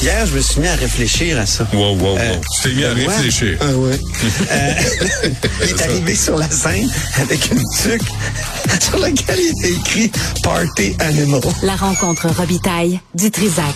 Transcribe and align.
Hier, 0.00 0.26
je 0.26 0.34
me 0.34 0.40
suis 0.40 0.60
mis 0.60 0.68
à 0.68 0.74
réfléchir 0.74 1.38
à 1.38 1.46
ça. 1.46 1.66
Wow, 1.72 1.96
wow, 1.96 2.14
wow. 2.14 2.18
tu 2.54 2.62
t'es 2.62 2.74
mis 2.74 2.84
à 2.84 2.92
réfléchir. 2.92 3.58
Ah 3.60 3.72
ouais. 3.76 3.98
euh, 4.50 4.72
il 5.62 5.70
est 5.70 5.82
arrivé 5.82 6.14
sur 6.14 6.36
la 6.36 6.50
scène 6.50 6.88
avec 7.16 7.50
une 7.50 7.62
tuque 7.82 8.02
sur 8.80 8.98
laquelle 8.98 9.38
il 9.38 9.58
était 9.58 9.72
écrit 9.72 10.12
Party 10.42 10.94
Animal. 10.98 11.40
La 11.62 11.76
rencontre 11.76 12.28
Robitaille 12.28 13.00
du 13.14 13.30
Trisac. 13.30 13.74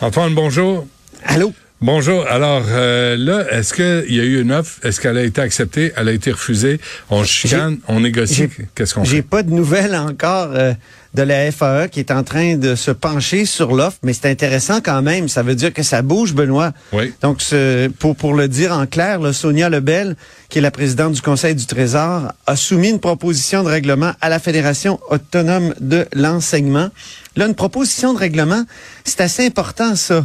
Antoine, 0.00 0.34
bonjour. 0.34 0.86
Allô? 1.24 1.52
Bonjour. 1.82 2.26
Alors 2.26 2.64
euh, 2.70 3.18
là, 3.18 3.44
est-ce 3.50 3.74
qu'il 3.74 4.14
y 4.14 4.18
a 4.18 4.24
eu 4.24 4.40
une 4.40 4.50
offre? 4.50 4.78
Est-ce 4.82 4.98
qu'elle 4.98 5.18
a 5.18 5.22
été 5.22 5.42
acceptée? 5.42 5.92
Elle 5.94 6.08
a 6.08 6.12
été 6.12 6.32
refusée? 6.32 6.80
On 7.10 7.22
chicane? 7.22 7.78
On 7.86 8.00
négocie? 8.00 8.48
Qu'est-ce 8.74 8.94
qu'on 8.94 9.04
fait? 9.04 9.10
J'ai 9.10 9.22
pas 9.22 9.42
de 9.42 9.50
nouvelles 9.50 9.94
encore 9.94 10.48
euh, 10.54 10.72
de 11.12 11.22
la 11.22 11.52
FAE 11.52 11.88
qui 11.88 12.00
est 12.00 12.10
en 12.10 12.22
train 12.22 12.56
de 12.56 12.76
se 12.76 12.90
pencher 12.90 13.44
sur 13.44 13.74
l'offre, 13.74 13.98
mais 14.02 14.14
c'est 14.14 14.30
intéressant 14.30 14.80
quand 14.80 15.02
même. 15.02 15.28
Ça 15.28 15.42
veut 15.42 15.54
dire 15.54 15.70
que 15.70 15.82
ça 15.82 16.00
bouge, 16.00 16.32
Benoît. 16.32 16.72
Oui. 16.94 17.12
Donc, 17.20 17.42
ce, 17.42 17.88
pour, 17.88 18.16
pour 18.16 18.32
le 18.32 18.48
dire 18.48 18.72
en 18.72 18.86
clair, 18.86 19.20
là, 19.20 19.34
Sonia 19.34 19.68
Lebel, 19.68 20.16
qui 20.48 20.58
est 20.58 20.62
la 20.62 20.70
présidente 20.70 21.12
du 21.12 21.20
Conseil 21.20 21.54
du 21.54 21.66
Trésor, 21.66 22.32
a 22.46 22.56
soumis 22.56 22.88
une 22.88 23.00
proposition 23.00 23.62
de 23.62 23.68
règlement 23.68 24.12
à 24.22 24.30
la 24.30 24.38
Fédération 24.38 24.98
autonome 25.10 25.74
de 25.80 26.06
l'enseignement. 26.14 26.88
Là, 27.36 27.46
une 27.46 27.54
proposition 27.54 28.14
de 28.14 28.18
règlement, 28.18 28.64
c'est 29.04 29.20
assez 29.20 29.44
important, 29.44 29.94
ça. 29.94 30.24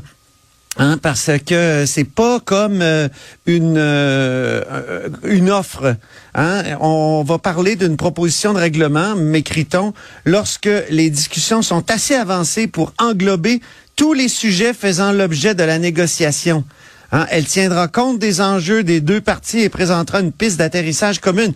Hein, 0.77 0.97
parce 1.01 1.29
que 1.45 1.83
c'est 1.85 2.05
pas 2.05 2.39
comme 2.39 2.81
euh, 2.81 3.09
une 3.45 3.75
euh, 3.77 5.09
une 5.25 5.49
offre. 5.49 5.97
Hein? 6.33 6.63
On 6.79 7.25
va 7.27 7.39
parler 7.39 7.75
d'une 7.75 7.97
proposition 7.97 8.53
de 8.53 8.59
règlement, 8.59 9.15
m'écrit-on, 9.15 9.93
lorsque 10.23 10.69
les 10.89 11.09
discussions 11.09 11.61
sont 11.61 11.91
assez 11.91 12.15
avancées 12.15 12.67
pour 12.67 12.93
englober 12.99 13.59
tous 13.97 14.13
les 14.13 14.29
sujets 14.29 14.73
faisant 14.73 15.11
l'objet 15.11 15.55
de 15.55 15.63
la 15.63 15.77
négociation. 15.77 16.63
Hein? 17.11 17.27
Elle 17.31 17.45
tiendra 17.45 17.89
compte 17.89 18.17
des 18.17 18.39
enjeux 18.39 18.83
des 18.83 19.01
deux 19.01 19.19
parties 19.19 19.59
et 19.59 19.69
présentera 19.69 20.21
une 20.21 20.31
piste 20.31 20.57
d'atterrissage 20.57 21.19
commune. 21.19 21.53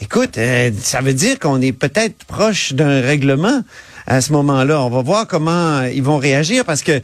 Écoute, 0.00 0.38
euh, 0.38 0.72
ça 0.82 1.00
veut 1.02 1.14
dire 1.14 1.38
qu'on 1.38 1.60
est 1.60 1.72
peut-être 1.72 2.24
proche 2.24 2.72
d'un 2.72 3.00
règlement 3.00 3.62
à 4.08 4.20
ce 4.20 4.32
moment-là. 4.32 4.82
On 4.82 4.90
va 4.90 5.02
voir 5.02 5.28
comment 5.28 5.82
ils 5.82 6.02
vont 6.02 6.18
réagir 6.18 6.64
parce 6.64 6.82
que 6.82 7.00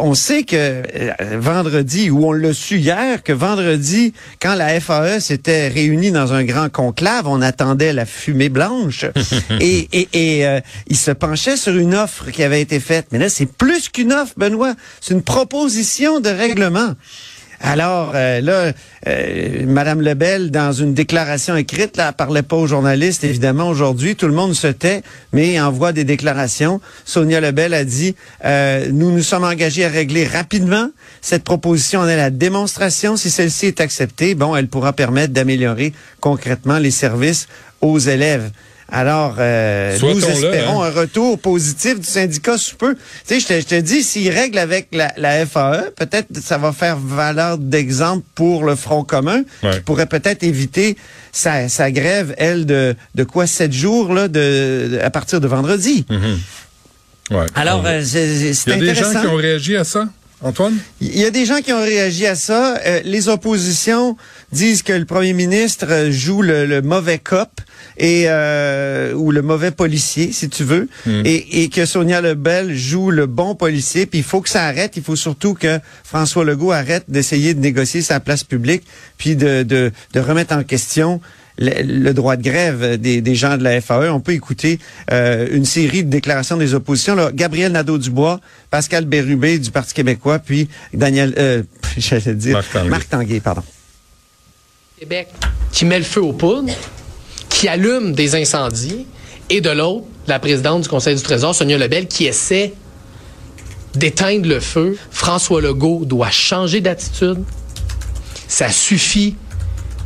on 0.00 0.14
sait 0.14 0.44
que 0.44 0.56
euh, 0.56 1.12
vendredi, 1.38 2.10
ou 2.10 2.26
on 2.26 2.32
l'a 2.32 2.54
su 2.54 2.78
hier, 2.78 3.22
que 3.22 3.32
vendredi, 3.32 4.14
quand 4.40 4.54
la 4.54 4.80
FAE 4.80 5.20
s'était 5.20 5.68
réunie 5.68 6.10
dans 6.10 6.32
un 6.32 6.44
grand 6.44 6.70
conclave, 6.70 7.26
on 7.26 7.42
attendait 7.42 7.92
la 7.92 8.06
fumée 8.06 8.48
blanche 8.48 9.04
et, 9.60 9.88
et, 9.92 10.08
et 10.12 10.46
euh, 10.46 10.60
il 10.86 10.96
se 10.96 11.10
penchait 11.10 11.56
sur 11.56 11.76
une 11.76 11.94
offre 11.94 12.30
qui 12.30 12.42
avait 12.42 12.60
été 12.62 12.80
faite. 12.80 13.08
Mais 13.12 13.18
là, 13.18 13.28
c'est 13.28 13.46
plus 13.46 13.88
qu'une 13.88 14.12
offre, 14.12 14.32
Benoît. 14.36 14.74
C'est 15.00 15.14
une 15.14 15.22
proposition 15.22 16.20
de 16.20 16.30
règlement. 16.30 16.94
Alors 17.66 18.12
euh, 18.14 18.42
là, 18.42 18.72
euh, 19.08 19.64
Madame 19.66 20.02
Lebel, 20.02 20.50
dans 20.50 20.72
une 20.72 20.92
déclaration 20.92 21.56
écrite, 21.56 21.96
là, 21.96 22.08
elle 22.08 22.14
parlait 22.14 22.42
pas 22.42 22.56
aux 22.56 22.66
journalistes, 22.66 23.24
évidemment, 23.24 23.70
aujourd'hui. 23.70 24.16
Tout 24.16 24.26
le 24.26 24.34
monde 24.34 24.52
se 24.52 24.66
tait, 24.66 25.02
mais 25.32 25.58
envoie 25.58 25.92
des 25.92 26.04
déclarations. 26.04 26.82
Sonia 27.06 27.40
Lebel 27.40 27.72
a 27.72 27.84
dit, 27.84 28.16
euh, 28.44 28.88
nous 28.92 29.10
nous 29.10 29.22
sommes 29.22 29.44
engagés 29.44 29.86
à 29.86 29.88
régler 29.88 30.26
rapidement. 30.26 30.90
Cette 31.22 31.42
proposition 31.42 32.00
en 32.00 32.06
est 32.06 32.18
la 32.18 32.28
démonstration. 32.28 33.16
Si 33.16 33.30
celle-ci 33.30 33.64
est 33.64 33.80
acceptée, 33.80 34.34
bon, 34.34 34.54
elle 34.54 34.68
pourra 34.68 34.92
permettre 34.92 35.32
d'améliorer 35.32 35.94
concrètement 36.20 36.76
les 36.78 36.90
services 36.90 37.48
aux 37.80 37.98
élèves. 37.98 38.50
Alors, 38.90 39.36
euh, 39.38 39.96
nous 40.00 40.24
espérons 40.24 40.82
hein? 40.82 40.86
un 40.88 40.90
retour 41.00 41.38
positif 41.38 41.98
du 42.00 42.06
syndicat 42.06 42.58
sous 42.58 42.76
peu. 42.76 42.94
Tu 42.94 43.00
sais, 43.26 43.40
je 43.40 43.46
te, 43.46 43.52
je 43.60 43.66
te 43.66 43.80
dis, 43.80 44.02
s'ils 44.02 44.30
règlent 44.30 44.58
avec 44.58 44.88
la, 44.92 45.12
la 45.16 45.46
FAE, 45.46 45.90
peut-être 45.96 46.28
ça 46.40 46.58
va 46.58 46.72
faire 46.72 46.98
valeur 46.98 47.56
d'exemple 47.58 48.24
pour 48.34 48.64
le 48.64 48.76
Front 48.76 49.02
commun, 49.02 49.42
Ouais. 49.62 49.74
qui 49.76 49.80
pourrait 49.80 50.06
peut-être 50.06 50.42
éviter 50.42 50.96
sa, 51.32 51.68
sa 51.70 51.90
grève, 51.90 52.34
elle, 52.36 52.66
de, 52.66 52.94
de 53.14 53.24
quoi, 53.24 53.46
sept 53.46 53.72
jours, 53.72 54.12
là, 54.12 54.28
de, 54.28 54.88
de- 54.92 54.98
à 55.02 55.10
partir 55.10 55.40
de 55.40 55.48
vendredi. 55.48 56.04
Ouais. 57.30 57.46
Alors, 57.54 57.82
euh, 57.86 58.02
c'est 58.04 58.50
Il 58.66 58.70
y 58.70 58.72
a 58.72 58.76
des 58.76 58.94
gens 58.94 59.10
qui 59.10 59.26
ont 59.26 59.34
réagi 59.36 59.76
à 59.76 59.84
ça, 59.84 60.08
Antoine? 60.44 60.76
Il 61.00 61.18
y 61.18 61.24
a 61.24 61.30
des 61.30 61.46
gens 61.46 61.60
qui 61.60 61.72
ont 61.72 61.82
réagi 61.82 62.26
à 62.26 62.34
ça. 62.34 62.76
Euh, 62.86 63.00
les 63.04 63.28
oppositions 63.28 64.16
disent 64.52 64.82
que 64.82 64.92
le 64.92 65.06
premier 65.06 65.32
ministre 65.32 65.86
euh, 65.88 66.10
joue 66.10 66.42
le, 66.42 66.66
le 66.66 66.82
mauvais 66.82 67.18
cop 67.18 67.48
et 67.96 68.24
euh, 68.26 69.14
ou 69.14 69.32
le 69.32 69.40
mauvais 69.40 69.70
policier, 69.70 70.32
si 70.32 70.48
tu 70.48 70.64
veux, 70.64 70.88
et, 71.06 71.62
et 71.62 71.68
que 71.68 71.86
Sonia 71.86 72.20
Lebel 72.20 72.74
joue 72.74 73.10
le 73.10 73.26
bon 73.26 73.54
policier. 73.54 74.04
Puis 74.06 74.18
il 74.18 74.24
faut 74.24 74.40
que 74.40 74.48
ça 74.48 74.64
arrête. 74.64 74.96
Il 74.96 75.02
faut 75.02 75.16
surtout 75.16 75.54
que 75.54 75.78
François 76.02 76.44
Legault 76.44 76.72
arrête 76.72 77.04
d'essayer 77.08 77.54
de 77.54 77.60
négocier 77.60 78.02
sa 78.02 78.20
place 78.20 78.44
publique, 78.44 78.82
puis 79.16 79.36
de, 79.36 79.62
de, 79.62 79.92
de 80.12 80.20
remettre 80.20 80.54
en 80.54 80.62
question 80.62 81.20
le, 81.58 81.82
le 81.82 82.14
droit 82.14 82.36
de 82.36 82.42
grève 82.42 82.98
des, 82.98 83.20
des 83.20 83.34
gens 83.34 83.56
de 83.56 83.62
la 83.62 83.80
FAE. 83.80 84.10
On 84.10 84.20
peut 84.20 84.32
écouter 84.32 84.78
euh, 85.10 85.46
une 85.50 85.64
série 85.64 86.04
de 86.04 86.10
déclarations 86.10 86.56
des 86.56 86.74
oppositions. 86.74 87.14
Là. 87.14 87.30
Gabriel 87.32 87.72
Nadeau-Dubois, 87.72 88.40
Pascal 88.70 89.04
Bérubé 89.04 89.58
du 89.58 89.70
Parti 89.70 89.94
québécois, 89.94 90.38
puis 90.38 90.68
Daniel, 90.92 91.34
euh, 91.38 91.62
j'allais 91.96 92.34
dire, 92.34 92.54
Marc 92.54 92.72
Tanguay. 92.72 92.88
Marc 92.90 93.08
Tanguay, 93.08 93.40
pardon. 93.40 93.62
Québec 94.98 95.28
qui 95.72 95.84
met 95.84 95.98
le 95.98 96.04
feu 96.04 96.22
aux 96.22 96.32
poudres, 96.32 96.72
qui 97.48 97.66
allume 97.66 98.12
des 98.12 98.36
incendies, 98.36 99.06
et 99.50 99.60
de 99.60 99.70
l'autre, 99.70 100.06
la 100.26 100.38
présidente 100.38 100.82
du 100.82 100.88
Conseil 100.88 101.16
du 101.16 101.22
Trésor, 101.22 101.54
Sonia 101.54 101.76
Lebel, 101.76 102.06
qui 102.06 102.26
essaie 102.26 102.72
d'éteindre 103.94 104.48
le 104.48 104.60
feu. 104.60 104.96
François 105.10 105.60
Legault 105.60 106.04
doit 106.04 106.30
changer 106.30 106.80
d'attitude. 106.80 107.42
Ça 108.48 108.70
suffit 108.70 109.36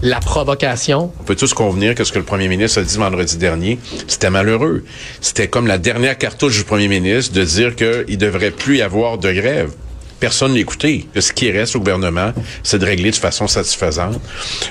la 0.02 0.20
provocation. 0.20 1.12
On 1.20 1.24
peut 1.24 1.36
tous 1.36 1.54
convenir 1.54 1.94
que 1.94 2.04
ce 2.04 2.12
que 2.12 2.18
le 2.18 2.24
premier 2.24 2.48
ministre 2.48 2.80
a 2.80 2.82
dit 2.82 2.96
vendredi 2.96 3.36
dernier, 3.36 3.78
c'était 4.06 4.30
malheureux. 4.30 4.84
C'était 5.20 5.48
comme 5.48 5.66
la 5.66 5.78
dernière 5.78 6.16
cartouche 6.18 6.58
du 6.58 6.64
premier 6.64 6.88
ministre 6.88 7.34
de 7.34 7.44
dire 7.44 7.76
qu'il 7.76 8.18
devrait 8.18 8.50
plus 8.50 8.78
y 8.78 8.82
avoir 8.82 9.18
de 9.18 9.32
grève. 9.32 9.72
Personne 10.20 10.54
n'a 10.54 10.60
écouté. 10.60 11.06
Ce 11.18 11.32
qui 11.32 11.50
reste 11.50 11.76
au 11.76 11.78
gouvernement, 11.78 12.32
c'est 12.62 12.78
de 12.78 12.84
régler 12.84 13.10
de 13.10 13.16
façon 13.16 13.46
satisfaisante 13.46 14.20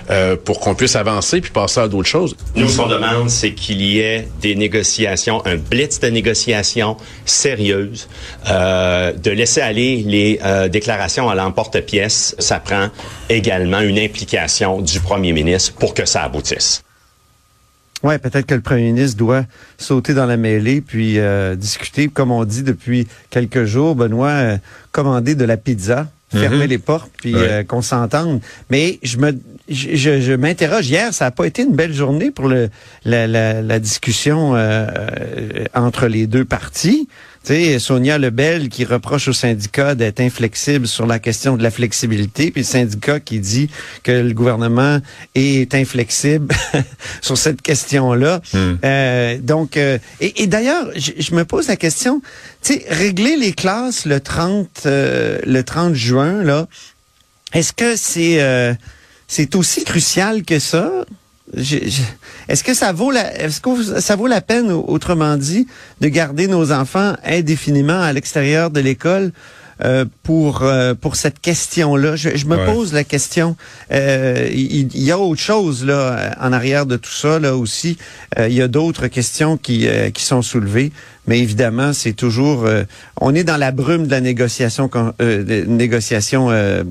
euh, 0.10 0.36
pour 0.36 0.60
qu'on 0.60 0.76
puisse 0.76 0.96
avancer 0.96 1.42
puis 1.42 1.52
passer 1.52 1.80
à 1.80 1.88
d'autres 1.88 2.08
choses. 2.08 2.36
Nous, 2.56 2.68
ce 2.68 2.78
qu'on 2.78 2.88
demande, 2.88 3.30
c'est 3.30 3.54
qu'il 3.54 3.82
y 3.82 4.00
ait 4.00 4.28
des 4.42 4.56
négociations, 4.56 5.46
un 5.46 5.56
blitz 5.56 6.00
de 6.00 6.08
négociations 6.08 6.98
sérieuses, 7.26 8.08
euh, 8.50 9.14
de 9.14 9.32
laisser 9.32 9.62
aller 9.62 10.04
les 10.06 10.40
euh, 10.44 10.68
déclarations 10.68 11.30
à 11.30 11.36
l'emporte-pièce. 11.36 12.36
Ça 12.40 12.60
prend 12.60 12.90
également 13.30 13.82
une 13.82 14.00
implication 14.00 14.82
du 14.82 15.00
premier 15.00 15.34
ministre 15.34 15.74
pour 15.74 15.94
que 15.94 16.06
ça 16.06 16.24
aboutisse. 16.24 16.84
Ouais, 18.04 18.20
peut-être 18.20 18.46
que 18.46 18.54
le 18.56 18.62
premier 18.62 18.84
ministre 18.92 19.18
doit 19.18 19.44
sauter 19.78 20.14
dans 20.14 20.26
la 20.28 20.38
mêlée 20.38 20.82
puis 20.82 21.18
euh, 21.20 21.56
discuter, 21.56 22.08
comme 22.10 22.32
on 22.32 22.44
dit 22.46 22.62
depuis 22.64 23.08
quelques 23.32 23.66
jours, 23.66 23.96
Benoît, 23.96 24.30
euh, 24.30 24.58
commander 24.92 25.34
de 25.34 25.44
la 25.46 25.58
pizza, 25.58 26.08
fermer 26.32 26.68
les 26.68 26.78
portes 26.78 27.10
puis 27.18 27.34
Ouais. 27.36 27.42
euh, 27.50 27.64
qu'on 27.64 27.82
s'entende. 27.82 28.40
Mais 28.70 29.00
je 29.02 29.18
me 29.18 29.32
je, 29.70 29.96
je, 29.96 30.22
je 30.22 30.32
m'interroge 30.34 30.88
hier, 30.88 31.14
ça 31.14 31.26
n'a 31.26 31.32
pas 31.32 31.46
été 31.46 31.64
une 31.64 31.76
belle 31.76 31.94
journée 31.94 32.32
pour 32.32 32.48
le 32.48 32.70
la, 33.04 33.26
la, 33.28 33.62
la 33.62 33.80
discussion 33.80 34.56
euh, 34.56 34.88
euh, 34.88 35.66
entre 35.74 36.08
les 36.08 36.28
deux 36.28 36.46
parties. 36.46 37.10
Tu 37.48 37.54
sais, 37.54 37.80
Sonia 37.80 38.18
Lebel 38.18 38.68
qui 38.68 38.84
reproche 38.84 39.30
au 39.30 39.34
syndicat 39.34 39.96
d'être 39.96 40.20
inflexible 40.20 40.86
sur 40.86 41.08
la 41.08 41.18
question 41.18 41.56
de 41.56 41.64
la 41.64 41.72
flexibilité, 41.72 42.52
puis 42.52 42.64
le 42.64 42.68
syndicat 42.68 43.22
qui 43.22 43.40
dit 43.40 43.70
que 44.04 44.12
le 44.12 44.34
gouvernement 44.34 45.00
est 45.34 45.74
inflexible 45.74 46.54
sur 47.22 47.38
cette 47.38 47.62
question-là. 47.62 48.42
Euh, 48.54 49.38
donc, 49.40 49.78
euh, 49.78 49.98
et, 50.20 50.44
et 50.44 50.48
d'ailleurs, 50.48 50.90
je, 50.98 51.34
me 51.34 51.46
pose 51.46 51.70
la 51.70 51.78
question, 51.78 52.22
tu 52.62 52.74
sais, 52.74 52.86
régler 52.90 53.38
les 53.38 53.54
classes 53.54 54.06
le 54.06 54.20
30 54.20 54.68
euh, 54.86 55.40
le 55.46 55.64
30 55.64 55.94
juin 55.94 56.44
là, 56.44 56.68
est-ce 57.54 57.72
que 57.72 57.96
c'est 57.96 58.42
euh, 58.42 58.74
c'est 59.30 59.56
aussi 59.56 59.86
crucial 59.86 60.44
que 60.44 60.60
ça? 60.60 61.06
Est-ce 61.56 62.64
que 62.64 62.74
ça 62.74 62.92
vaut 62.92 63.12
la 63.12 63.36
est-ce 63.42 63.62
que 63.62 64.00
ça 64.02 64.16
vaut 64.16 64.28
la 64.28 64.42
peine, 64.42 64.72
au- 64.72 64.86
autrement 64.88 65.38
dit, 65.38 65.68
de 66.02 66.08
garder 66.08 66.48
nos 66.48 66.72
enfants 66.72 67.16
indéfiniment 67.26 68.02
à 68.02 68.12
l'extérieur 68.14 68.70
de 68.70 68.80
l'école 68.82 69.32
euh, 69.84 70.06
pour 70.24 70.64
euh, 70.64 70.94
pour 70.94 71.16
cette 71.16 71.40
question-là? 71.40 72.16
Je, 72.16 72.36
je 72.36 72.46
me 72.48 72.58
Ouais. 72.58 72.66
pose 72.66 72.94
la 72.94 73.04
question. 73.04 73.56
Euh, 73.92 74.48
Il 74.52 74.90
il 74.94 75.04
y, 75.04 75.12
a 75.12 75.18
autre 75.20 75.40
chose 75.42 75.86
là 75.86 76.36
en 76.42 76.52
arrière 76.52 76.86
de 76.86 76.98
tout 76.98 77.12
ça 77.12 77.40
là 77.40 77.56
aussi. 77.56 77.98
Euh, 78.38 78.48
Il 78.50 78.56
y 78.56 78.62
a 78.62 78.68
d'autres 78.68 79.08
questions 79.08 79.56
qui 79.58 79.88
euh, 79.88 80.10
qui 80.10 80.24
sont 80.24 80.42
soulevées, 80.42 80.92
Mais 81.28 81.40
évidemment, 81.40 81.92
c'est 81.92 82.14
toujours, 82.14 82.66
euh, 82.66 82.84
on 83.20 83.36
est 83.36 83.44
dans 83.44 83.58
la 83.58 83.72
brume 83.72 84.06
de 84.06 84.12
la 84.12 84.22
négociation, 84.22 84.90
euh, 85.22 85.44
de 85.44 85.66
négociation 85.68 86.50
euh, 86.50 86.84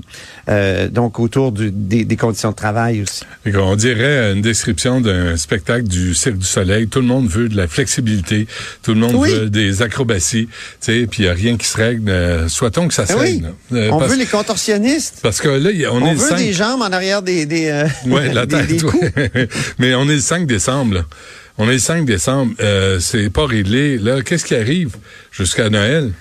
euh, 0.50 0.88
donc 0.88 1.18
autour 1.18 1.52
du, 1.52 1.70
des, 1.70 2.04
des, 2.04 2.16
conditions 2.16 2.50
de 2.50 2.56
travail 2.56 3.02
aussi. 3.02 3.22
On 3.54 3.76
dirait 3.76 4.32
une 4.32 4.42
description 4.42 5.00
d'un 5.00 5.38
spectacle 5.38 5.84
du 5.84 6.14
Cirque 6.14 6.36
du 6.36 6.46
Soleil. 6.46 6.86
Tout 6.88 7.00
le 7.00 7.06
monde 7.06 7.28
veut 7.28 7.48
de 7.48 7.56
la 7.56 7.66
flexibilité, 7.66 8.46
tout 8.82 8.92
le 8.92 9.00
monde 9.00 9.26
veut 9.26 9.48
des 9.48 9.80
acrobaties, 9.80 10.46
tu 10.46 10.52
sais, 10.80 11.06
puis 11.10 11.22
il 11.22 11.26
n'y 11.26 11.30
a 11.30 11.34
rien 11.34 11.56
qui 11.56 11.66
se 11.66 11.76
règle. 11.78 12.10
Euh, 12.10 12.48
Soit-on 12.48 12.88
que 12.88 12.94
ça 12.94 13.06
se 13.06 13.14
ben 13.14 13.20
règle. 13.20 13.52
Oui. 13.70 13.88
on 13.90 13.98
veut 13.98 14.16
les 14.16 14.26
contorsionnistes. 14.26 15.20
Parce 15.22 15.40
que 15.40 15.48
là, 15.48 15.70
on, 15.90 16.02
on 16.02 16.06
est 16.06 16.14
veut 16.14 16.30
le 16.30 16.36
5... 16.36 16.36
des 16.36 16.52
jambes 16.52 16.82
en 16.82 16.92
arrière 16.92 17.22
des, 17.22 17.46
des, 17.46 17.86
ouais, 18.06 18.34
la 18.34 18.46
tête, 18.46 18.66
des, 18.66 18.74
des 18.74 18.82
coups. 18.82 19.04
Mais 19.78 19.94
on 19.94 20.04
est 20.10 20.16
le 20.16 20.20
5 20.20 20.46
décembre. 20.46 20.94
Là. 20.96 21.02
On 21.58 21.68
est 21.68 21.74
le 21.74 21.78
5 21.78 22.04
décembre, 22.04 22.54
euh, 22.60 23.00
c'est 23.00 23.30
pas 23.30 23.46
réglé. 23.46 23.96
Là, 23.98 24.20
qu'est-ce 24.22 24.44
qui 24.44 24.54
arrive 24.54 24.96
jusqu'à 25.30 25.70
Noël? 25.70 26.12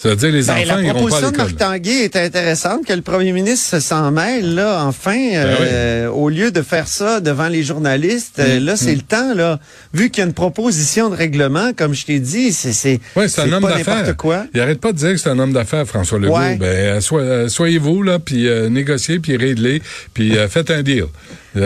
Ça 0.00 0.08
veut 0.08 0.16
dire 0.16 0.32
les 0.32 0.44
ben, 0.44 0.54
enfants 0.54 0.80
la 0.80 0.94
proposition 0.94 1.30
de 1.30 1.36
Marc 1.36 1.56
Tanguay 1.56 2.04
est 2.04 2.16
intéressante, 2.16 2.86
que 2.86 2.92
le 2.94 3.02
premier 3.02 3.32
ministre 3.32 3.80
s'en 3.80 4.10
mêle, 4.10 4.54
là, 4.54 4.82
enfin, 4.86 5.12
ben 5.12 5.44
euh, 5.60 6.06
oui. 6.06 6.12
au 6.14 6.28
lieu 6.30 6.50
de 6.50 6.62
faire 6.62 6.88
ça 6.88 7.20
devant 7.20 7.48
les 7.48 7.62
journalistes. 7.62 8.38
Mmh, 8.38 8.64
là, 8.64 8.76
c'est 8.78 8.92
mmh. 8.92 8.96
le 8.96 9.02
temps, 9.02 9.34
là. 9.34 9.60
Vu 9.92 10.08
qu'il 10.08 10.22
y 10.22 10.24
a 10.24 10.26
une 10.26 10.32
proposition 10.32 11.10
de 11.10 11.16
règlement, 11.16 11.72
comme 11.76 11.92
je 11.92 12.06
t'ai 12.06 12.18
dit, 12.18 12.50
c'est 12.54 12.72
c'est 12.72 12.98
ouais, 13.14 13.28
c'est 13.28 13.42
un 13.42 13.52
homme 13.52 13.64
d'affaires. 13.64 14.16
quoi. 14.16 14.46
Il 14.54 14.60
arrête 14.62 14.80
pas 14.80 14.92
de 14.92 14.96
dire 14.96 15.10
que 15.10 15.18
c'est 15.18 15.28
un 15.28 15.38
homme 15.38 15.52
d'affaires, 15.52 15.86
François 15.86 16.18
Legault. 16.18 16.34
Ouais. 16.38 16.56
Ben, 16.56 17.02
so, 17.02 17.18
euh, 17.18 17.48
soyez-vous, 17.48 18.02
là, 18.02 18.18
puis 18.18 18.48
euh, 18.48 18.70
négociez, 18.70 19.18
puis 19.18 19.36
réglez, 19.36 19.82
puis 20.14 20.38
euh, 20.38 20.48
faites 20.48 20.70
un 20.70 20.82
deal. 20.82 21.08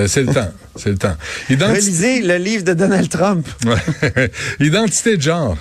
c'est 0.08 0.22
le 0.22 0.34
temps. 0.34 0.50
C'est 0.74 0.90
le 0.90 0.98
temps. 0.98 1.14
Identi 1.50 1.72
Relisez 1.80 2.20
le 2.22 2.36
livre 2.38 2.64
de 2.64 2.74
Donald 2.74 3.08
Trump. 3.08 3.46
Identité 4.58 5.16
de 5.16 5.22
genre. 5.22 5.56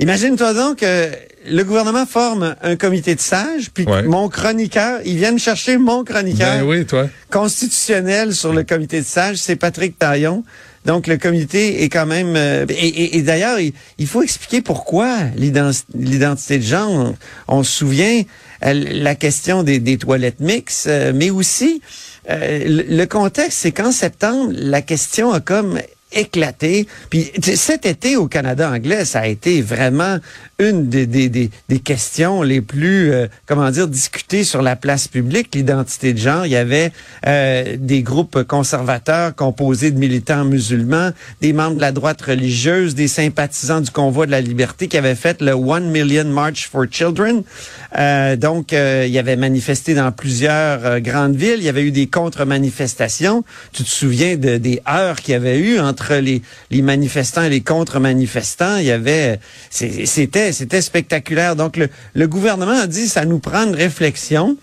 Imagine-toi 0.00 0.54
donc 0.54 0.78
que 0.78 1.10
le 1.48 1.62
gouvernement 1.62 2.06
forme 2.06 2.56
un 2.62 2.76
comité 2.76 3.14
de 3.14 3.20
sages, 3.20 3.70
puis 3.72 3.84
ouais. 3.84 4.02
mon 4.02 4.28
chroniqueur, 4.28 5.00
ils 5.04 5.16
viennent 5.16 5.38
chercher 5.38 5.76
mon 5.76 6.04
chroniqueur 6.04 6.58
ben 6.60 6.66
oui, 6.66 6.86
toi. 6.86 7.08
constitutionnel 7.30 8.34
sur 8.34 8.52
le 8.52 8.62
comité 8.62 9.00
de 9.00 9.06
sages, 9.06 9.36
c'est 9.36 9.56
Patrick 9.56 9.98
Taillon. 9.98 10.42
Donc 10.86 11.06
le 11.06 11.18
comité 11.18 11.82
est 11.82 11.90
quand 11.90 12.06
même 12.06 12.34
euh, 12.36 12.64
et, 12.70 12.72
et, 12.88 13.18
et 13.18 13.22
d'ailleurs 13.22 13.60
il, 13.60 13.74
il, 13.98 14.06
faut 14.06 14.22
expliquer 14.22 14.62
pourquoi 14.62 15.18
l'identité 15.36 16.56
de 16.56 16.62
genre. 16.62 16.90
On, 16.90 17.16
on, 17.58 17.62
se 17.62 17.70
souvient 17.70 18.22
euh, 18.64 18.72
la 18.72 19.14
question 19.14 19.62
des, 19.62 19.78
des 19.78 19.98
toilettes 19.98 20.40
mixtes, 20.40 20.86
euh, 20.86 21.12
mais 21.14 21.28
aussi 21.28 21.82
euh, 22.30 22.64
le, 22.66 22.96
le 22.96 23.06
contexte, 23.06 23.58
c'est 23.58 23.72
qu'en 23.72 23.92
septembre 23.92 24.52
la 24.54 24.80
question 24.80 25.32
a 25.32 25.40
comme 25.40 25.78
éclaté. 26.12 26.86
Puis 27.08 27.30
cet 27.54 27.86
été 27.86 28.16
au 28.16 28.26
Canada 28.26 28.70
anglais, 28.70 29.04
ça 29.04 29.20
a 29.20 29.26
été 29.26 29.62
vraiment 29.62 30.18
une 30.58 30.88
des, 30.88 31.06
des, 31.06 31.28
des, 31.28 31.50
des 31.68 31.78
questions 31.78 32.42
les 32.42 32.60
plus, 32.60 33.12
euh, 33.12 33.26
comment 33.46 33.70
dire, 33.70 33.88
discutées 33.88 34.44
sur 34.44 34.60
la 34.60 34.76
place 34.76 35.08
publique, 35.08 35.54
l'identité 35.54 36.12
de 36.12 36.18
genre. 36.18 36.44
Il 36.44 36.52
y 36.52 36.56
avait 36.56 36.92
euh, 37.26 37.76
des 37.78 38.02
groupes 38.02 38.42
conservateurs 38.42 39.34
composés 39.34 39.90
de 39.90 39.98
militants 39.98 40.44
musulmans, 40.44 41.10
des 41.40 41.52
membres 41.52 41.76
de 41.76 41.80
la 41.80 41.92
droite 41.92 42.20
religieuse, 42.20 42.94
des 42.94 43.08
sympathisants 43.08 43.80
du 43.80 43.90
convoi 43.90 44.26
de 44.26 44.30
la 44.30 44.40
liberté 44.40 44.88
qui 44.88 44.98
avaient 44.98 45.14
fait 45.14 45.40
le 45.40 45.52
One 45.52 45.90
Million 45.90 46.24
March 46.24 46.68
for 46.70 46.84
Children. 46.90 47.42
Euh, 47.98 48.36
donc, 48.36 48.72
il 48.72 49.10
y 49.10 49.18
avait 49.18 49.36
manifesté 49.36 49.94
dans 49.94 50.12
plusieurs 50.12 51.00
grandes 51.00 51.36
villes. 51.36 51.56
Il 51.58 51.64
y 51.64 51.68
avait 51.68 51.82
eu 51.82 51.90
des 51.90 52.06
contre-manifestations. 52.06 53.44
Tu 53.72 53.84
te 53.84 53.88
souviens 53.88 54.36
de, 54.36 54.58
des 54.58 54.82
heures 54.88 55.20
qu'il 55.20 55.32
y 55.32 55.36
avait 55.36 55.58
eu 55.58 55.80
entre 55.80 55.99
les, 56.08 56.42
manifestants 56.82 57.42
et 57.42 57.50
les 57.50 57.60
contre-manifestants, 57.60 58.78
il 58.78 58.86
y 58.86 58.90
avait, 58.90 59.40
c'était, 59.70 60.52
spectaculaire. 60.52 61.56
Donc 61.56 61.76
le, 61.76 62.26
gouvernement 62.26 62.80
a 62.80 62.86
dit, 62.86 63.08
ça 63.08 63.24
nous 63.24 63.38
prend 63.38 63.66
une 63.66 63.74
réflexion. 63.74 64.56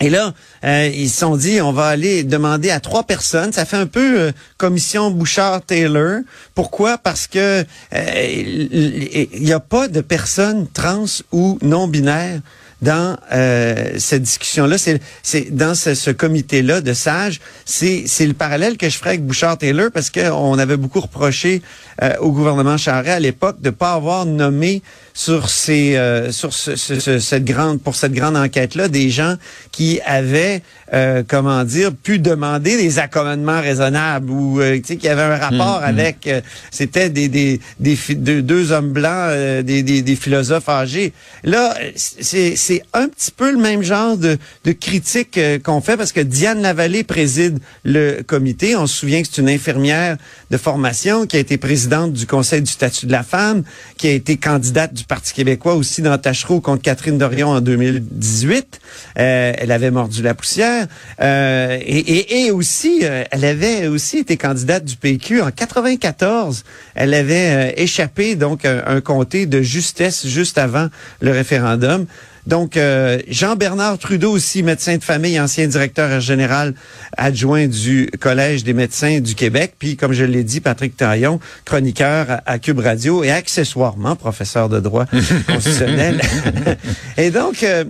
Et 0.00 0.10
là, 0.10 0.34
euh, 0.64 0.90
ils 0.92 1.08
se 1.08 1.20
sont 1.20 1.36
dit, 1.36 1.60
on 1.60 1.72
va 1.72 1.86
aller 1.86 2.24
demander 2.24 2.70
à 2.70 2.80
trois 2.80 3.04
personnes. 3.04 3.52
Ça 3.52 3.64
fait 3.64 3.76
un 3.76 3.86
peu 3.86 4.20
euh, 4.20 4.32
commission 4.56 5.12
Bouchard-Taylor. 5.12 6.22
Pourquoi? 6.56 6.98
Parce 6.98 7.28
que 7.28 7.64
euh, 7.92 8.26
il 8.26 9.44
n'y 9.44 9.52
a 9.52 9.60
pas 9.60 9.86
de 9.86 10.00
personnes 10.00 10.66
trans 10.72 11.04
ou 11.30 11.58
non 11.62 11.86
binaires 11.86 12.40
dans 12.84 13.16
euh, 13.32 13.94
cette 13.98 14.22
discussion-là, 14.22 14.76
c'est, 14.78 15.00
c'est 15.22 15.54
dans 15.54 15.74
ce, 15.74 15.94
ce 15.94 16.10
comité-là 16.10 16.82
de 16.82 16.92
sages, 16.92 17.40
c'est, 17.64 18.04
c'est 18.06 18.26
le 18.26 18.34
parallèle 18.34 18.76
que 18.76 18.88
je 18.88 18.98
ferais 18.98 19.10
avec 19.10 19.26
Bouchard-Taylor 19.26 19.88
parce 19.92 20.10
qu'on 20.10 20.58
avait 20.58 20.76
beaucoup 20.76 21.00
reproché 21.00 21.62
euh, 22.02 22.12
au 22.20 22.30
gouvernement 22.30 22.76
Charest 22.76 23.16
à 23.16 23.20
l'époque 23.20 23.60
de 23.60 23.70
pas 23.70 23.92
avoir 23.92 24.26
nommé 24.26 24.82
sur 25.14 25.48
ces 25.48 25.96
euh, 25.96 26.32
sur 26.32 26.52
ce, 26.52 26.74
ce, 26.74 27.20
cette 27.20 27.44
grande 27.44 27.80
pour 27.80 27.94
cette 27.94 28.12
grande 28.12 28.36
enquête 28.36 28.74
là 28.74 28.88
des 28.88 29.10
gens 29.10 29.36
qui 29.70 30.00
avaient 30.04 30.60
euh, 30.92 31.22
comment 31.26 31.62
dire 31.62 31.92
pu 31.94 32.18
demander 32.18 32.76
des 32.76 32.98
accommodements 32.98 33.60
raisonnables 33.60 34.28
ou 34.28 34.60
euh, 34.60 34.76
tu 34.78 34.82
sais 34.86 34.96
qui 34.96 35.08
avaient 35.08 35.22
un 35.22 35.36
rapport 35.36 35.80
mmh, 35.82 35.84
avec 35.84 36.26
euh, 36.26 36.40
c'était 36.72 37.10
des 37.10 37.28
des, 37.28 37.60
des 37.78 37.96
deux, 38.16 38.42
deux, 38.42 38.72
hommes 38.72 38.92
blancs 38.92 39.28
euh, 39.30 39.62
des, 39.62 39.84
des, 39.84 40.02
des 40.02 40.16
philosophes 40.16 40.68
âgés. 40.68 41.12
Là 41.44 41.76
c'est 41.94 42.73
c'est 42.74 42.82
un 42.92 43.08
petit 43.08 43.30
peu 43.30 43.52
le 43.52 43.58
même 43.58 43.82
genre 43.82 44.16
de 44.16 44.38
critique 44.72 45.38
qu'on 45.62 45.80
fait 45.80 45.96
parce 45.96 46.12
que 46.12 46.20
Diane 46.20 46.62
Lavallée 46.62 47.04
préside 47.04 47.58
le 47.84 48.22
comité 48.22 48.74
on 48.76 48.86
se 48.86 48.96
souvient 48.96 49.22
que 49.22 49.28
c'est 49.30 49.40
une 49.40 49.48
infirmière 49.48 50.16
de 50.50 50.56
formation 50.56 51.26
qui 51.26 51.36
a 51.36 51.40
été 51.40 51.58
présidente 51.58 52.12
du 52.12 52.26
conseil 52.26 52.62
du 52.62 52.70
statut 52.70 53.06
de 53.06 53.12
la 53.12 53.22
femme 53.22 53.62
qui 53.96 54.08
a 54.08 54.12
été 54.12 54.36
candidate 54.36 54.94
du 54.94 55.04
Parti 55.04 55.32
québécois 55.34 55.74
aussi 55.74 56.02
dans 56.02 56.16
Tachereau 56.18 56.60
contre 56.60 56.82
Catherine 56.82 57.18
Dorion 57.18 57.48
en 57.48 57.60
2018. 57.60 58.80
Euh, 59.18 59.52
elle 59.56 59.72
avait 59.72 59.90
mordu 59.90 60.22
la 60.22 60.34
poussière. 60.34 60.86
Euh, 61.20 61.78
et, 61.84 62.50
aussi, 62.50 63.00
euh, 63.02 63.24
elle 63.30 63.44
avait 63.44 63.86
aussi 63.86 64.18
été 64.18 64.36
candidate 64.36 64.84
du 64.84 64.96
PQ 64.96 65.42
en 65.42 65.50
94. 65.50 66.64
Elle 66.94 67.14
avait 67.14 67.74
échappé 67.76 68.34
donc 68.34 68.64
un, 68.64 68.82
un 68.86 69.00
comté 69.00 69.46
de 69.46 69.62
justesse 69.62 70.26
juste 70.26 70.58
avant 70.58 70.88
le 71.20 71.32
référendum. 71.32 72.06
Donc, 72.46 72.76
euh, 72.76 73.18
Jean-Bernard 73.26 73.98
Trudeau 73.98 74.30
aussi, 74.32 74.62
médecin 74.62 74.98
de 74.98 75.02
famille, 75.02 75.40
ancien 75.40 75.66
directeur 75.66 76.20
général 76.20 76.74
adjoint 77.16 77.66
du 77.66 78.10
Collège 78.20 78.64
des 78.64 78.74
médecins 78.74 79.20
du 79.20 79.34
Québec. 79.34 79.76
Puis, 79.78 79.96
comme 79.96 80.12
je 80.12 80.24
l'ai 80.24 80.44
dit, 80.44 80.60
Patrick 80.60 80.94
Taillon, 80.96 81.40
chroniqueur 81.64 82.30
à, 82.30 82.42
à, 82.44 82.58
Cube 82.58 82.80
Radio 82.80 83.24
et 83.24 83.30
accessoirement 83.30 84.14
professeur 84.14 84.68
de 84.68 84.78
droit 84.78 85.06
constitutionnel. 85.46 86.20
et 87.16 87.30
donc, 87.30 87.62
euh, 87.62 87.84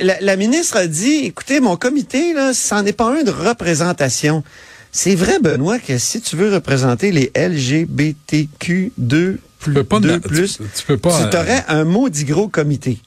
la, 0.00 0.18
la, 0.20 0.36
ministre 0.36 0.78
a 0.78 0.86
dit, 0.86 1.26
écoutez, 1.26 1.60
mon 1.60 1.76
comité, 1.76 2.32
là, 2.32 2.54
c'en 2.54 2.86
est 2.86 2.94
pas 2.94 3.12
un 3.12 3.24
de 3.24 3.30
représentation. 3.30 4.42
C'est 4.90 5.14
vrai, 5.14 5.38
Benoît, 5.38 5.78
que 5.78 5.98
si 5.98 6.22
tu 6.22 6.36
veux 6.36 6.50
représenter 6.52 7.12
les 7.12 7.30
LGBTQ2 7.34 9.36
plus, 9.58 9.58
tu 9.58 9.74
peux 9.74 9.84
pas, 9.84 10.00
2 10.00 10.20
plus, 10.20 10.56
tu, 10.56 10.62
tu 10.74 10.86
peux 10.86 10.96
pas, 10.96 11.28
tu 11.30 11.36
aurais 11.36 11.64
un 11.68 11.84
maudit 11.84 12.24
gros 12.24 12.48
comité. 12.48 12.98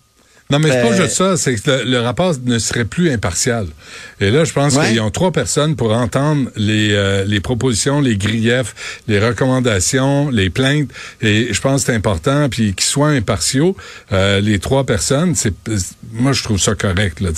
Non, 0.51 0.59
mais 0.59 0.69
c'est 0.69 0.83
Ben- 0.83 0.89
pas 0.89 0.95
juste 0.95 1.15
ça, 1.15 1.37
c'est 1.37 1.55
que 1.55 1.71
le, 1.71 1.83
le 1.83 1.99
rapport 2.01 2.35
ne 2.45 2.59
serait 2.59 2.85
plus 2.85 3.09
impartial. 3.11 3.65
Et 4.21 4.31
là, 4.31 4.45
je 4.45 4.53
pense 4.53 4.75
Ouais. 4.75 4.89
qu'ils 4.89 5.01
ont 5.01 5.11
trois 5.11 5.31
personnes 5.31 5.75
pour 5.75 5.91
entendre 5.91 6.49
les, 6.55 6.91
euh, 6.93 7.25
les 7.25 7.39
propositions, 7.41 7.99
les 8.01 8.17
griefs, 8.17 8.73
les 9.07 9.19
recommandations, 9.19 10.29
les 10.29 10.49
plaintes. 10.49 10.89
Et 11.21 11.53
je 11.53 11.61
pense 11.61 11.81
que 11.81 11.87
c'est 11.87 11.95
important, 11.95 12.47
puis 12.49 12.73
qu'ils 12.73 12.85
soient 12.85 13.09
impartiaux. 13.09 13.75
Euh, 14.11 14.39
les 14.41 14.59
trois 14.59 14.85
personnes, 14.85 15.35
c'est 15.35 15.53
moi 16.13 16.31
je 16.31 16.43
trouve 16.43 16.59
ça 16.59 16.75
correct. 16.75 17.19
Là. 17.19 17.31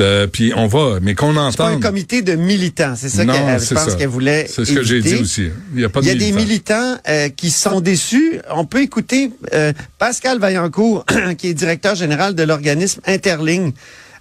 Euh, 0.00 0.26
puis 0.26 0.52
on 0.54 0.66
va, 0.66 0.98
mais 1.00 1.14
qu'on 1.14 1.28
C'est 1.50 1.56
pas 1.56 1.64
un 1.68 1.70
entende. 1.72 1.82
comité 1.82 2.22
de 2.22 2.34
militants, 2.34 2.94
c'est 2.96 3.08
ça 3.08 3.24
qu'elle, 3.24 3.60
je 3.60 3.74
pense 3.74 3.94
qu'elle 3.96 4.08
voulait 4.08 4.46
C'est 4.48 4.64
ce 4.64 4.72
que 4.72 4.82
j'ai 4.82 5.00
dit 5.00 5.14
aussi. 5.16 5.48
Il 5.74 5.80
y 5.80 5.84
a 5.84 5.88
pas 5.88 6.00
de 6.00 6.06
Il 6.06 6.08
y 6.08 6.10
a 6.10 6.14
des 6.14 6.32
militants. 6.32 6.74
militants 6.74 7.00
euh, 7.08 7.28
qui 7.30 7.50
sont 7.50 7.80
déçus. 7.80 8.40
On 8.50 8.64
peut 8.66 8.82
écouter 8.82 9.30
euh, 9.54 9.72
Pascal 9.98 10.38
Vaillancourt, 10.38 11.04
qui 11.38 11.48
est 11.48 11.54
directeur 11.54 11.94
général 11.94 12.34
de 12.34 12.42
l'organisme 12.42 13.00
Interligne. 13.06 13.72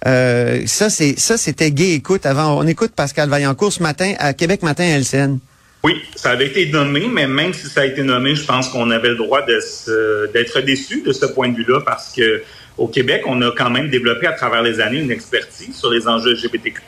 Euh, 0.08 0.62
ça, 0.66 0.90
c'était 0.90 1.72
gay 1.72 1.94
écoute 1.94 2.26
avant. 2.26 2.58
On 2.58 2.68
écoute 2.68 2.92
Pascal 2.96 3.30
Vaillancourt 3.30 3.74
ce 3.74 3.84
matin 3.84 4.14
à 4.20 4.34
Québec 4.34 4.64
Matin 4.64 4.84
LCN. 4.84 5.40
Oui, 5.84 5.94
ça 6.16 6.32
avait 6.32 6.48
été 6.48 6.66
nommé, 6.68 7.08
mais 7.08 7.28
même 7.28 7.54
si 7.54 7.68
ça 7.68 7.82
a 7.82 7.86
été 7.86 8.04
nommé, 8.04 8.36
je 8.36 8.46
pense 8.46 8.68
qu'on 8.68 8.92
avait 8.92 9.10
le 9.10 9.16
droit 9.16 9.46
d'être 9.46 10.60
déçu 10.62 11.02
de 11.02 11.14
ce 11.14 11.26
point 11.26 11.50
de 11.50 11.56
vue-là 11.56 11.82
parce 11.86 12.14
que 12.14 12.44
au 12.78 12.88
Québec, 12.88 13.24
on 13.28 13.42
a 13.42 13.52
quand 13.52 13.70
même 13.70 13.90
développé 13.90 14.26
à 14.26 14.32
travers 14.32 14.62
les 14.62 14.80
années 14.80 15.00
une 15.00 15.12
expertise 15.12 15.76
sur 15.76 15.92
les 15.92 16.08
enjeux 16.08 16.34
LGBTQ+, 16.34 16.82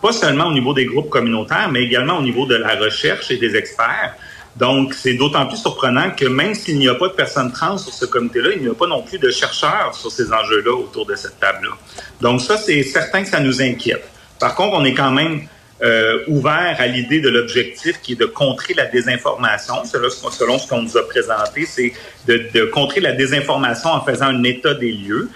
pas 0.00 0.12
seulement 0.12 0.46
au 0.46 0.52
niveau 0.52 0.74
des 0.74 0.86
groupes 0.86 1.10
communautaires, 1.10 1.68
mais 1.72 1.82
également 1.82 2.18
au 2.18 2.22
niveau 2.22 2.46
de 2.46 2.54
la 2.54 2.76
recherche 2.76 3.30
et 3.30 3.36
des 3.36 3.56
experts. 3.56 4.14
Donc, 4.56 4.94
c'est 4.94 5.14
d'autant 5.14 5.46
plus 5.46 5.56
surprenant 5.56 6.10
que 6.10 6.26
même 6.26 6.54
s'il 6.54 6.78
n'y 6.78 6.88
a 6.88 6.94
pas 6.94 7.08
de 7.08 7.14
personnes 7.14 7.52
trans 7.52 7.76
sur 7.76 7.92
ce 7.92 8.04
comité-là, 8.04 8.50
il 8.54 8.62
n'y 8.62 8.68
a 8.68 8.74
pas 8.74 8.86
non 8.86 9.02
plus 9.02 9.18
de 9.18 9.30
chercheurs 9.30 9.94
sur 9.94 10.12
ces 10.12 10.32
enjeux-là 10.32 10.72
autour 10.72 11.06
de 11.06 11.16
cette 11.16 11.40
table-là. 11.40 11.72
Donc, 12.20 12.40
ça, 12.40 12.56
c'est 12.56 12.82
certain 12.84 13.22
que 13.22 13.28
ça 13.28 13.40
nous 13.40 13.60
inquiète. 13.60 14.08
Par 14.38 14.54
contre, 14.54 14.76
on 14.76 14.84
est 14.84 14.94
quand 14.94 15.10
même 15.10 15.48
euh, 15.82 16.20
ouvert 16.28 16.76
à 16.78 16.86
l'idée 16.86 17.20
de 17.20 17.28
l'objectif 17.28 18.00
qui 18.00 18.12
est 18.12 18.20
de 18.20 18.26
contrer 18.26 18.74
la 18.74 18.86
désinformation. 18.86 19.84
Selon, 19.84 20.08
selon 20.08 20.58
ce 20.58 20.68
qu'on 20.68 20.82
nous 20.82 20.96
a 20.96 21.02
présenté, 21.06 21.66
c'est 21.66 21.92
de, 22.28 22.48
de 22.54 22.64
contrer 22.66 23.00
la 23.00 23.12
désinformation 23.12 23.90
en 23.90 24.04
faisant 24.04 24.26
un 24.26 24.42
état 24.44 24.74
des 24.74 24.92
lieux. 24.92 25.28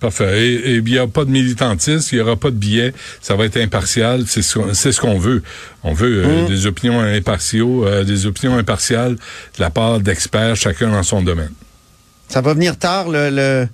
Parfait. 0.00 0.42
Et, 0.42 0.76
il 0.76 0.84
n'y 0.84 0.98
a 0.98 1.06
pas 1.06 1.24
de 1.26 1.30
militantisme, 1.30 2.08
il 2.12 2.14
n'y 2.16 2.22
aura 2.22 2.36
pas 2.36 2.50
de 2.50 2.56
biais, 2.56 2.94
ça 3.20 3.36
va 3.36 3.44
être 3.44 3.58
impartial, 3.58 4.24
c'est 4.26 4.42
ce, 4.42 5.00
qu'on 5.00 5.18
veut. 5.18 5.42
On 5.82 5.92
veut 5.92 6.24
euh, 6.24 6.42
Mmh. 6.42 6.48
des 6.48 6.66
opinions 6.66 7.00
impartiaux, 7.00 7.86
euh, 7.86 8.04
des 8.04 8.26
opinions 8.26 8.56
impartiales 8.56 9.14
de 9.14 9.60
la 9.60 9.70
part 9.70 10.00
d'experts, 10.00 10.56
chacun 10.56 10.90
dans 10.90 11.02
son 11.02 11.22
domaine. 11.22 11.52
Ça 12.28 12.40
va 12.40 12.54
venir 12.54 12.78
tard, 12.78 13.08
le, 13.08 13.28
le, 13.30 13.68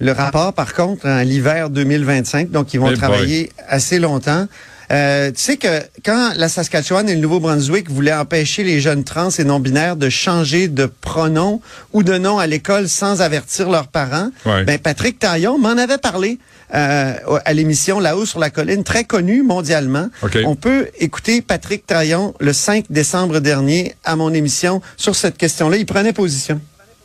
le 0.00 0.12
rapport, 0.12 0.52
par 0.52 0.74
contre, 0.74 1.06
en 1.06 1.20
l'hiver 1.22 1.70
2025. 1.70 2.50
Donc, 2.50 2.74
ils 2.74 2.80
vont 2.80 2.86
boy. 2.88 2.96
travailler 2.96 3.52
assez 3.68 3.98
longtemps. 3.98 4.46
Euh, 4.92 5.30
tu 5.30 5.40
sais 5.40 5.56
que 5.56 5.80
quand 6.04 6.32
la 6.36 6.48
Saskatchewan 6.50 7.08
et 7.08 7.14
le 7.14 7.20
Nouveau-Brunswick 7.20 7.90
voulaient 7.90 8.12
empêcher 8.12 8.64
les 8.64 8.80
jeunes 8.80 9.02
trans 9.02 9.30
et 9.30 9.42
non-binaires 9.44 9.96
de 9.96 10.10
changer 10.10 10.68
de 10.68 10.84
pronom 11.00 11.62
ou 11.94 12.02
de 12.02 12.18
nom 12.18 12.38
à 12.38 12.46
l'école 12.46 12.88
sans 12.90 13.22
avertir 13.22 13.70
leurs 13.70 13.88
parents, 13.88 14.28
Ouais. 14.44 14.62
ben 14.64 14.78
Patrick 14.78 15.18
Taillon 15.18 15.58
m'en 15.58 15.70
avait 15.70 15.96
parlé 15.96 16.38
euh, 16.74 17.14
à 17.46 17.52
l'émission 17.54 17.98
Là-haut 17.98 18.26
sur 18.26 18.38
la 18.40 18.50
colline, 18.50 18.84
très 18.84 19.04
connue 19.04 19.42
mondialement. 19.42 20.08
On 20.44 20.54
peut 20.54 20.88
écouter 20.98 21.40
Patrick 21.40 21.86
Taillon 21.86 22.34
le 22.38 22.52
5 22.52 22.84
décembre 22.90 23.40
dernier 23.40 23.94
à 24.04 24.16
mon 24.16 24.34
émission 24.34 24.82
sur 24.98 25.16
cette 25.16 25.38
question-là. 25.38 25.78
Il 25.78 25.86
prenait 25.86 26.12
position. 26.12 26.60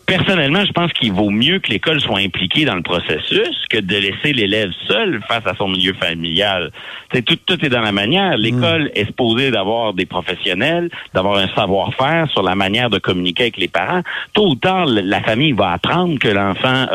Personnellement, 0.10 0.66
je 0.66 0.72
pense 0.72 0.92
qu'il 0.94 1.12
vaut 1.12 1.30
mieux 1.30 1.60
que 1.60 1.70
l'école 1.70 2.02
soit 2.02 2.20
impliquée 2.20 2.66
dans 2.66 2.76
le 2.76 2.82
processus 2.82 3.56
que 3.70 3.78
de 3.78 3.96
laisser 3.96 4.34
l'élève 4.34 4.72
seul 4.88 5.22
face 5.28 5.46
à 5.46 5.56
son 5.56 5.68
milieu 5.68 5.94
familial. 5.94 6.72
Tout, 7.14 7.36
tout 7.46 7.64
est 7.64 7.70
dans 7.70 7.82
la 7.82 7.92
manière. 7.92 8.36
L'école 8.38 8.92
est 8.96 9.06
supposée 9.06 9.52
d'avoir 9.52 9.94
des 9.94 10.06
professionnels, 10.06 10.90
d'avoir 11.14 11.38
un 11.38 11.48
savoir-faire 11.50 12.30
sur 12.32 12.44
la 12.44 12.56
manière 12.56 12.90
de 12.90 12.98
communiquer 12.98 13.44
avec 13.44 13.58
les 13.58 13.68
parents. 13.68 14.02
Tôt 14.34 14.50
ou 14.50 14.56
tard, 14.56 14.86
la 14.88 15.22
famille 15.22 15.52
va 15.52 15.72
apprendre 15.74 16.18
que 16.20 16.28
l'enfant 16.28 16.88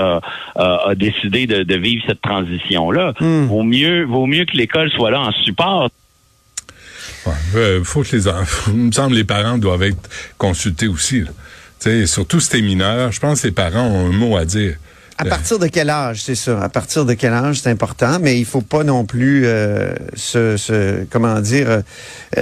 a, 0.57 0.95
décidé 0.95 1.47
de, 1.47 1.63
de 1.63 1.77
vivre 1.77 2.03
cette 2.07 2.21
transition-là. 2.21 3.15
Vaut 3.21 3.63
mieux, 3.63 4.05
vaut 4.05 4.27
mieux 4.27 4.45
que 4.45 4.57
l'école 4.57 4.91
soit 4.91 5.11
là 5.11 5.21
en 5.21 5.33
support. 5.33 5.89
Ouais, 7.27 7.33
euh, 7.57 7.85
faut 7.85 8.03
que 8.03 8.15
les 8.15 8.29
enfants, 8.29 8.73
il 8.75 8.81
me 8.81 8.93
semble 8.93 9.13
que 9.13 9.17
les 9.17 9.25
parents 9.25 9.59
doivent 9.59 9.83
être 9.83 10.09
consultés 10.39 10.89
aussi. 10.89 11.21
là. 11.21 11.31
Tu 11.81 11.91
sais, 11.91 12.07
surtout 12.07 12.41
si 12.41 12.49
t'es 12.51 12.61
mineur, 12.63 13.13
je 13.13 13.21
pense 13.21 13.43
que 13.43 13.49
les 13.49 13.53
parents 13.53 13.87
ont 13.87 14.09
un 14.09 14.13
mot 14.13 14.37
à 14.37 14.45
dire. 14.45 14.77
À 15.17 15.27
Euh, 15.27 15.29
partir 15.29 15.61
de 15.61 15.69
quel 15.69 15.91
âge, 15.91 16.23
c'est 16.25 16.35
ça? 16.35 16.61
À 16.61 16.69
partir 16.69 17.05
de 17.05 17.15
quel 17.15 17.33
âge, 17.33 17.61
c'est 17.61 17.71
important, 17.71 18.19
mais 18.21 18.37
il 18.37 18.45
faut 18.45 18.63
pas 18.63 18.83
non 18.83 19.05
plus 19.05 19.43
euh, 19.47 19.95
se, 20.17 20.57
se- 20.57 21.05
comment 21.09 21.39
dire, 21.39 21.69
euh, 21.69 21.83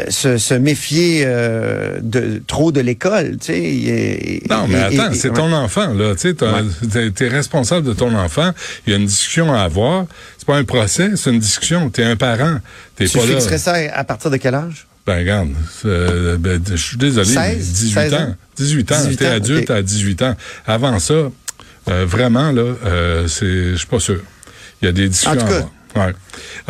se, 0.08 0.38
se 0.38 0.54
méfier 0.54 1.22
euh, 1.26 1.98
de 2.00 2.40
trop 2.46 2.72
de 2.72 2.80
l'école, 2.80 3.32
tu 3.38 3.46
sais. 3.52 3.58
et- 3.60 4.42
Non, 4.48 4.66
mais 4.68 4.94
et- 4.94 4.98
attends, 4.98 5.12
c'est 5.12 5.28
ouais. 5.28 5.34
ton 5.36 5.52
enfant, 5.52 5.92
là. 5.92 6.14
Tu 6.14 6.34
sais, 6.34 7.10
t'es 7.10 7.28
responsable 7.28 7.86
de 7.86 7.92
ton 7.92 8.14
enfant. 8.16 8.52
Il 8.86 8.92
y 8.92 8.96
a 8.96 8.98
une 8.98 9.06
discussion 9.06 9.52
à 9.52 9.60
avoir. 9.64 10.06
C'est 10.38 10.46
pas 10.46 10.56
un 10.56 10.64
procès, 10.64 11.10
c'est 11.16 11.30
une 11.30 11.40
discussion. 11.40 11.90
T'es 11.90 12.04
un 12.04 12.16
parent. 12.16 12.56
T'es 12.96 13.06
Tu 13.06 13.18
pas 13.18 13.26
là. 13.26 13.32
fixerais 13.34 13.58
ça 13.58 13.74
à 13.92 14.04
partir 14.04 14.30
de 14.30 14.38
quel 14.38 14.54
âge? 14.54 14.86
Ben, 15.06 15.18
regarde, 15.18 15.48
euh, 15.84 16.36
ben, 16.38 16.60
je 16.64 16.76
suis 16.76 16.96
désolé, 16.96 17.26
16, 17.26 17.36
mais 17.36 17.56
18 17.56 17.92
16 17.92 18.14
ans. 18.14 18.16
ans? 18.18 18.36
18 18.56 18.92
ans, 18.92 19.04
18 19.04 19.16
t'es 19.16 19.26
ans, 19.26 19.32
adulte 19.32 19.70
à 19.70 19.82
18 19.82 20.22
ans. 20.22 20.36
Avant 20.66 20.98
ça, 21.00 21.14
euh, 21.14 22.06
vraiment, 22.06 22.52
là, 22.52 22.62
euh, 22.84 23.26
c'est, 23.26 23.72
je 23.72 23.76
suis 23.76 23.86
pas 23.88 23.98
sûr. 24.00 24.20
Il 24.80 24.86
y 24.86 24.88
a 24.88 24.92
des 24.92 25.08
discussions 25.08 25.32
En 25.32 25.36
tout 25.36 25.44
à 25.46 25.48
cas. 25.48 25.54
avoir. 25.56 25.70
Ouais. 25.94 26.14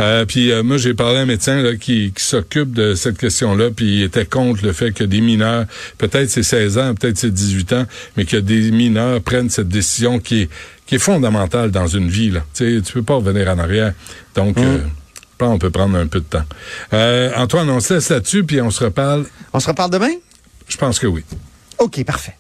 Euh, 0.01 0.25
puis 0.25 0.51
euh, 0.51 0.63
moi, 0.65 0.79
j'ai 0.79 0.95
parlé 0.95 1.19
à 1.19 1.21
un 1.21 1.27
médecin 1.27 1.63
là, 1.63 1.77
qui, 1.77 2.13
qui 2.17 2.25
s'occupe 2.25 2.73
de 2.73 2.95
cette 2.95 3.19
question-là, 3.19 3.71
puis 3.71 3.99
il 3.99 4.03
était 4.03 4.25
contre 4.27 4.65
le 4.65 4.73
fait 4.73 4.91
que 4.93 5.05
des 5.05 5.21
mineurs, 5.21 5.67
peut-être 5.99 6.29
c'est 6.31 6.43
16 6.43 6.79
ans, 6.79 6.95
peut-être 6.95 7.19
c'est 7.19 7.33
18 7.33 7.73
ans, 7.75 7.87
mais 8.17 8.25
que 8.25 8.37
des 8.39 8.71
mineurs 8.73 9.21
prennent 9.21 9.49
cette 9.51 9.69
décision 9.69 10.19
qui 10.19 10.43
est, 10.43 10.49
qui 10.87 10.97
est 10.97 10.99
fondamentale 10.99 11.71
dans 11.71 11.87
une 11.87 12.09
vie. 12.09 12.31
Là. 12.31 12.45
Tu 12.55 12.77
sais, 12.79 12.83
tu 12.83 12.93
peux 12.95 13.03
pas 13.03 13.15
revenir 13.15 13.49
en 13.49 13.59
arrière. 13.59 13.93
Donc, 14.35 14.57
Hum. 14.59 14.65
euh, 14.65 14.79
qu'on 15.39 15.59
peut 15.59 15.71
prendre 15.71 15.97
un 15.97 16.07
peu 16.07 16.21
de 16.21 16.25
temps. 16.25 16.45
Euh, 16.93 17.31
Antoine, 17.37 17.69
on 17.71 17.81
se 17.81 17.95
laisse 17.95 18.11
là-dessus, 18.11 18.45
puis 18.45 18.61
on 18.61 18.71
se 18.71 18.85
reparle. 18.85 19.27
On 19.53 19.61
se 19.61 19.69
reparle 19.69 19.91
demain? 19.91 20.13
Je 20.69 20.77
pense 20.77 20.99
que 20.99 21.07
oui. 21.07 21.25
OK, 21.79 22.05
parfait. 22.05 22.37